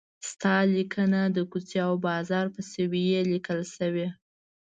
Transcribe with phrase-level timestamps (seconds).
[0.29, 4.07] ستا لیکنه د کوڅې او بازار په سویې لیکل شوې.